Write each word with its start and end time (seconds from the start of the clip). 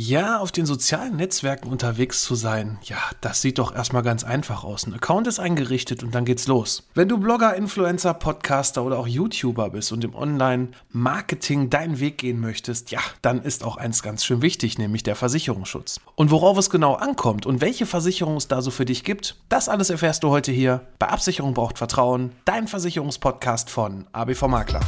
Ja, 0.00 0.38
auf 0.38 0.52
den 0.52 0.64
sozialen 0.64 1.16
Netzwerken 1.16 1.68
unterwegs 1.68 2.22
zu 2.22 2.36
sein, 2.36 2.78
ja, 2.84 2.98
das 3.20 3.42
sieht 3.42 3.58
doch 3.58 3.74
erstmal 3.74 4.04
ganz 4.04 4.22
einfach 4.22 4.62
aus. 4.62 4.86
Ein 4.86 4.94
Account 4.94 5.26
ist 5.26 5.40
eingerichtet 5.40 6.04
und 6.04 6.14
dann 6.14 6.24
geht's 6.24 6.46
los. 6.46 6.84
Wenn 6.94 7.08
du 7.08 7.18
Blogger, 7.18 7.56
Influencer, 7.56 8.14
Podcaster 8.14 8.84
oder 8.84 8.96
auch 8.96 9.08
YouTuber 9.08 9.70
bist 9.70 9.90
und 9.90 10.04
im 10.04 10.14
Online-Marketing 10.14 11.68
deinen 11.68 11.98
Weg 11.98 12.18
gehen 12.18 12.38
möchtest, 12.38 12.92
ja, 12.92 13.00
dann 13.22 13.42
ist 13.42 13.64
auch 13.64 13.76
eins 13.76 14.04
ganz 14.04 14.24
schön 14.24 14.40
wichtig, 14.40 14.78
nämlich 14.78 15.02
der 15.02 15.16
Versicherungsschutz. 15.16 15.98
Und 16.14 16.30
worauf 16.30 16.56
es 16.58 16.70
genau 16.70 16.94
ankommt 16.94 17.44
und 17.44 17.60
welche 17.60 17.84
Versicherung 17.84 18.36
es 18.36 18.46
da 18.46 18.62
so 18.62 18.70
für 18.70 18.84
dich 18.84 19.02
gibt, 19.02 19.34
das 19.48 19.68
alles 19.68 19.90
erfährst 19.90 20.22
du 20.22 20.28
heute 20.30 20.52
hier 20.52 20.82
bei 21.00 21.08
Absicherung 21.08 21.54
braucht 21.54 21.76
Vertrauen, 21.76 22.30
dein 22.44 22.68
Versicherungspodcast 22.68 23.68
von 23.68 24.06
ABV 24.12 24.42
Makler. 24.42 24.80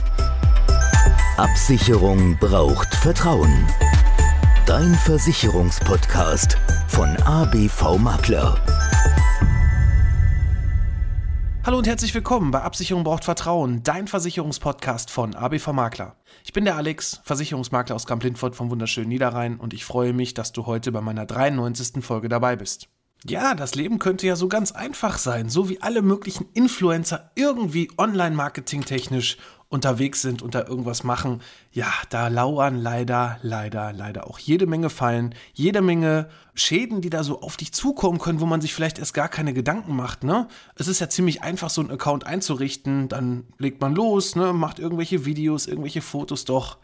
Absicherung 1.36 2.38
braucht 2.38 2.94
Vertrauen. 2.94 3.66
Dein 4.70 4.94
Versicherungspodcast 4.94 6.56
von 6.86 7.08
ABV 7.24 7.98
Makler. 7.98 8.56
Hallo 11.66 11.78
und 11.78 11.88
herzlich 11.88 12.14
willkommen 12.14 12.52
bei 12.52 12.62
Absicherung 12.62 13.02
braucht 13.02 13.24
Vertrauen, 13.24 13.82
dein 13.82 14.06
Versicherungspodcast 14.06 15.10
von 15.10 15.34
ABV 15.34 15.72
Makler. 15.72 16.14
Ich 16.44 16.52
bin 16.52 16.64
der 16.64 16.76
Alex, 16.76 17.20
Versicherungsmakler 17.24 17.96
aus 17.96 18.06
Kamp-Lindfort 18.06 18.54
vom 18.54 18.70
wunderschönen 18.70 19.08
Niederrhein 19.08 19.58
und 19.58 19.74
ich 19.74 19.84
freue 19.84 20.12
mich, 20.12 20.34
dass 20.34 20.52
du 20.52 20.66
heute 20.66 20.92
bei 20.92 21.00
meiner 21.00 21.26
93. 21.26 22.04
Folge 22.04 22.28
dabei 22.28 22.54
bist. 22.54 22.86
Ja, 23.26 23.56
das 23.56 23.74
Leben 23.74 23.98
könnte 23.98 24.28
ja 24.28 24.36
so 24.36 24.46
ganz 24.46 24.70
einfach 24.70 25.18
sein, 25.18 25.48
so 25.48 25.68
wie 25.68 25.82
alle 25.82 26.00
möglichen 26.00 26.46
Influencer 26.54 27.32
irgendwie 27.34 27.90
online-marketing 27.98 28.84
technisch 28.84 29.36
unterwegs 29.70 30.20
sind 30.20 30.42
und 30.42 30.56
da 30.56 30.66
irgendwas 30.66 31.04
machen, 31.04 31.40
ja, 31.72 31.90
da 32.10 32.26
lauern 32.26 32.76
leider, 32.76 33.38
leider, 33.42 33.92
leider 33.92 34.28
auch 34.28 34.38
jede 34.38 34.66
Menge 34.66 34.90
Fallen, 34.90 35.34
jede 35.54 35.80
Menge 35.80 36.28
Schäden, 36.54 37.00
die 37.00 37.08
da 37.08 37.22
so 37.22 37.40
auf 37.40 37.56
dich 37.56 37.72
zukommen 37.72 38.18
können, 38.18 38.40
wo 38.40 38.46
man 38.46 38.60
sich 38.60 38.74
vielleicht 38.74 38.98
erst 38.98 39.14
gar 39.14 39.28
keine 39.28 39.54
Gedanken 39.54 39.94
macht, 39.94 40.24
ne? 40.24 40.48
Es 40.74 40.88
ist 40.88 41.00
ja 41.00 41.08
ziemlich 41.08 41.42
einfach, 41.42 41.70
so 41.70 41.80
einen 41.80 41.92
Account 41.92 42.26
einzurichten, 42.26 43.08
dann 43.08 43.44
legt 43.58 43.80
man 43.80 43.94
los, 43.94 44.34
ne, 44.34 44.52
macht 44.52 44.80
irgendwelche 44.80 45.24
Videos, 45.24 45.68
irgendwelche 45.68 46.02
Fotos. 46.02 46.44
Doch 46.44 46.78